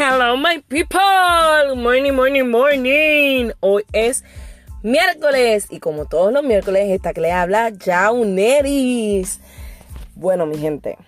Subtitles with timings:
[0.00, 1.74] Hello, my people.
[1.74, 3.50] Morning, morning, morning.
[3.58, 4.22] Hoy es
[4.84, 9.40] miércoles y como todos los miércoles, esta que le habla Jauneris.
[10.14, 10.98] Bueno, mi gente,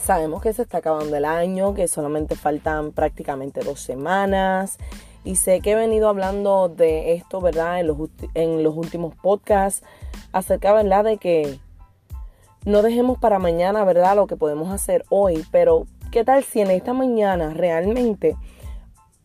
[0.00, 4.78] sabemos que se está acabando el año, que solamente faltan prácticamente dos semanas.
[5.22, 7.80] Y sé que he venido hablando de esto, ¿verdad?
[7.80, 7.98] En los,
[8.32, 9.84] en los últimos podcasts,
[10.32, 11.04] acerca, ¿verdad?
[11.04, 11.58] De que
[12.64, 14.16] no dejemos para mañana, ¿verdad?
[14.16, 18.36] Lo que podemos hacer hoy, pero ¿Qué tal si en esta mañana realmente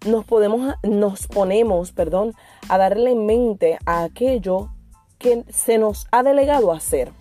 [0.07, 2.33] nos podemos nos ponemos, perdón,
[2.67, 4.71] a darle mente a aquello
[5.19, 7.11] que se nos ha delegado hacer?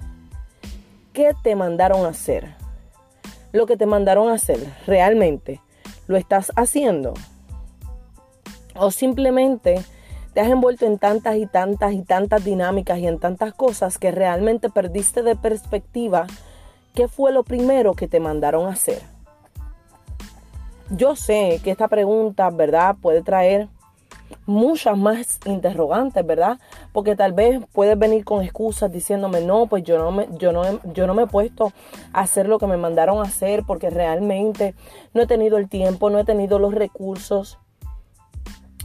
[1.13, 2.55] ¿Qué te mandaron a hacer?
[3.53, 5.61] Lo que te mandaron a hacer, realmente
[6.07, 7.13] lo estás haciendo?
[8.75, 9.85] O simplemente
[10.33, 14.13] te has envuelto en tantas y tantas y tantas dinámicas y en tantas cosas que
[14.13, 16.27] realmente perdiste de perspectiva
[16.95, 19.18] qué fue lo primero que te mandaron a hacer.
[20.91, 22.97] Yo sé que esta pregunta, ¿verdad?
[23.01, 23.69] Puede traer
[24.47, 26.59] muchas más interrogantes, ¿verdad?
[26.93, 30.63] Porque tal vez puedes venir con excusas diciéndome, no, pues yo no me, yo no,
[30.93, 31.73] yo no me he puesto
[32.15, 34.75] a hacer lo que me mandaron a hacer porque realmente
[35.13, 37.59] no he tenido el tiempo, no he tenido los recursos,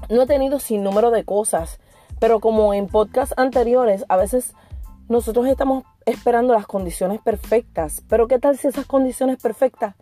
[0.09, 1.79] no he tenido sin número de cosas.
[2.19, 4.53] Pero como en podcasts anteriores, a veces
[5.07, 8.03] nosotros estamos esperando las condiciones perfectas.
[8.09, 9.95] Pero ¿qué tal si esas condiciones perfectas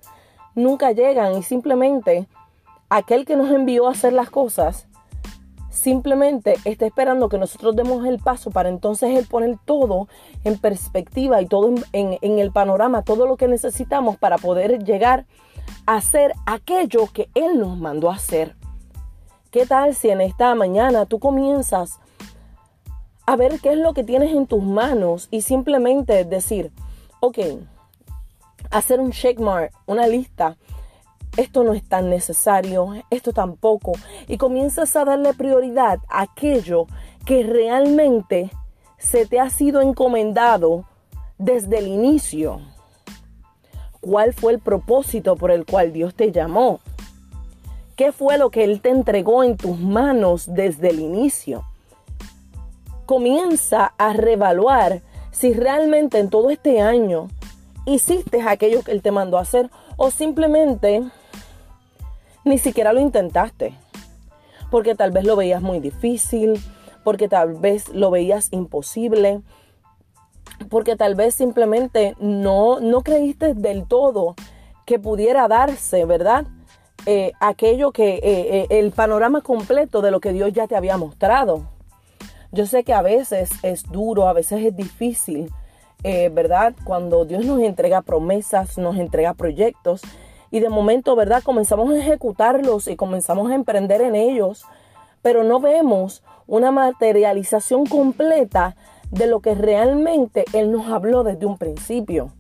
[0.55, 2.27] nunca llegan y simplemente
[2.89, 4.87] aquel que nos envió a hacer las cosas
[5.71, 10.07] simplemente está esperando que nosotros demos el paso para entonces él poner todo
[10.43, 15.25] en perspectiva y todo en, el panorama, todo lo que necesitamos para poder llegar
[15.87, 18.55] a hacer aquello que él nos mandó a hacer.
[19.49, 21.99] ¿Qué tal si en esta mañana tú comienzas
[23.25, 26.71] a ver qué es lo que tienes en tus manos y simplemente decir,
[27.21, 27.39] ok,
[28.71, 30.57] hacer un checkmark, una lista.
[31.37, 33.93] Esto no es tan necesario, esto tampoco.
[34.27, 36.87] Y comienzas a darle prioridad a aquello
[37.25, 38.51] que realmente
[38.97, 40.85] se te ha sido encomendado
[41.37, 42.61] desde el inicio.
[43.99, 46.79] ¿Cuál fue el propósito por el cual Dios te llamó?
[47.95, 51.63] ¿Qué fue lo que Él te entregó en tus manos desde el inicio?
[53.05, 55.01] Comienza a revaluar
[55.31, 57.27] si realmente en todo este año
[57.85, 61.03] hiciste aquello que Él te mandó a hacer o simplemente
[62.43, 63.73] ni siquiera lo intentaste.
[64.69, 66.59] Porque tal vez lo veías muy difícil,
[67.03, 69.41] porque tal vez lo veías imposible,
[70.69, 74.35] porque tal vez simplemente no, no creíste del todo
[74.85, 76.45] que pudiera darse, ¿verdad?
[77.05, 80.97] Eh, aquello que, eh, eh, el panorama completo de lo que Dios ya te había
[80.97, 81.63] mostrado.
[82.51, 85.51] Yo sé que a veces es duro, a veces es difícil,
[86.03, 86.73] eh, ¿verdad?
[86.83, 90.01] Cuando Dios nos entrega promesas, nos entrega proyectos
[90.49, 91.43] y de momento, ¿verdad?
[91.43, 94.65] Comenzamos a ejecutarlos y comenzamos a emprender en ellos,
[95.21, 98.75] pero no vemos una materialización completa
[99.11, 102.31] de lo que realmente Él nos habló desde un principio.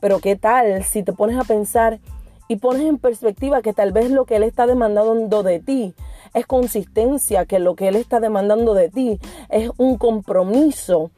[0.00, 2.00] Pero ¿qué tal si te pones a pensar
[2.48, 5.94] y pones en perspectiva que tal vez lo que Él está demandando de ti
[6.34, 11.10] es consistencia, que lo que Él está demandando de ti es un compromiso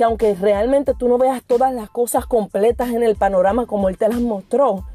[0.00, 3.98] que aunque realmente tú no veas todas las cosas completas en el panorama como Él
[3.98, 4.86] te las mostró,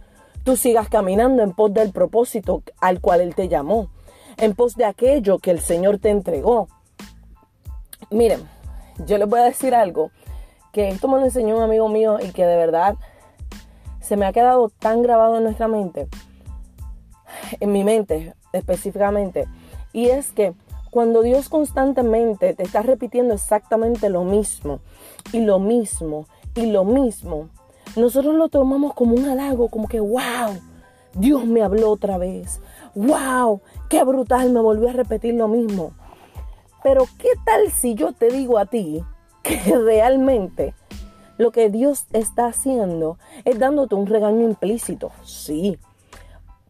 [0.44, 3.92] tú sigas caminando en pos del propósito al cual Él te llamó,
[4.38, 6.70] en pos de aquello que el Señor te entregó.
[8.10, 8.50] Miren,
[9.06, 10.10] yo les voy a decir algo,
[10.72, 12.96] que esto me lo enseñó un amigo mío y que de verdad
[14.02, 16.08] se me ha quedado tan grabado en nuestra mente,
[17.60, 19.46] en mi mente específicamente,
[19.94, 20.56] y es que
[20.96, 24.80] cuando Dios constantemente te está repitiendo exactamente lo mismo
[25.34, 26.26] y lo mismo
[26.56, 27.50] y lo mismo,
[27.98, 30.56] nosotros lo tomamos como un halago, como que, wow,
[31.14, 32.62] Dios me habló otra vez.
[32.94, 35.92] Wow, qué brutal, me volvió a repetir lo mismo.
[36.82, 39.04] Pero ¿qué tal si yo te digo a ti
[39.44, 40.76] que realmente
[41.38, 45.12] lo que Dios está haciendo es dándote un regaño implícito?
[45.26, 45.78] Sí.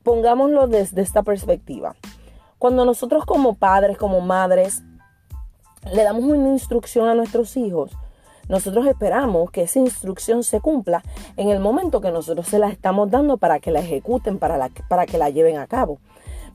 [0.02, 1.96] Pongámoslo desde esta perspectiva.
[2.66, 4.82] Cuando nosotros como padres, como madres,
[5.94, 7.92] le damos una instrucción a nuestros hijos,
[8.50, 11.04] nosotros esperamos que esa instrucción se cumpla
[11.38, 15.06] en el momento que nosotros se la estamos dando para que la ejecuten, para, para
[15.06, 16.00] que la lleven a cabo.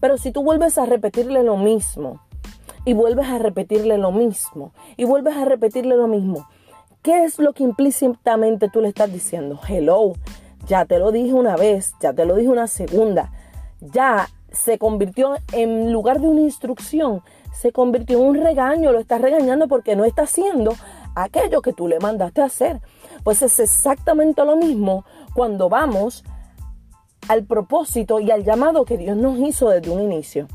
[0.00, 2.20] Pero si tú vuelves a repetirle lo mismo,
[2.84, 6.48] y vuelves a repetirle lo mismo, y vuelves a repetirle lo mismo,
[7.02, 9.60] ¿qué es lo que implícitamente tú le estás diciendo?
[9.68, 10.14] Hello,
[10.66, 13.30] ya te lo dije una vez, ya te lo dije una segunda,
[13.80, 19.20] ya se convirtió en lugar de una instrucción, se convirtió en un regaño, lo estás
[19.20, 20.74] regañando porque no está haciendo
[21.14, 22.80] aquello que tú le mandaste a hacer.
[23.24, 25.04] Pues es exactamente lo mismo
[25.34, 26.24] cuando vamos
[27.28, 30.48] al propósito y al llamado que Dios nos hizo desde un inicio.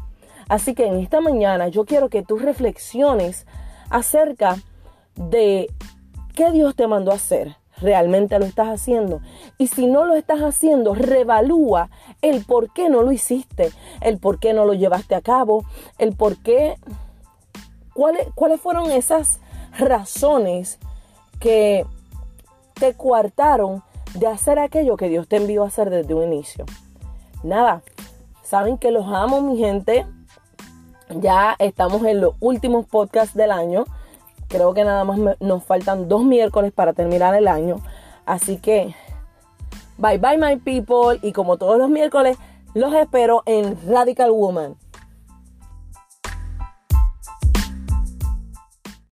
[0.48, 3.46] Así que en esta mañana yo quiero que tú reflexiones
[3.90, 4.58] acerca
[5.16, 5.68] de
[6.34, 7.56] qué Dios te mandó a hacer.
[7.82, 9.22] ¿Realmente lo estás haciendo?
[9.58, 11.90] Y si no lo estás haciendo, revalúa
[12.22, 15.66] el por qué no lo hiciste, el por qué no lo llevaste a cabo,
[15.98, 16.76] el por qué,
[17.94, 19.40] cuáles, cuáles fueron esas
[19.78, 20.80] razones
[21.40, 21.86] que
[22.76, 23.84] te coartaron
[24.14, 26.66] de hacer aquello que Dios te envió a hacer desde un inicio.
[27.44, 27.82] Nada,
[28.44, 30.06] saben que los amo mi gente.
[31.10, 33.86] Ya estamos en los últimos podcasts del año.
[34.56, 37.82] Creo que nada más nos faltan dos miércoles para terminar el año.
[38.26, 38.96] Así que,
[39.98, 41.20] bye bye my people.
[41.22, 42.38] Y como todos los miércoles,
[42.74, 44.76] los espero en Radical Woman.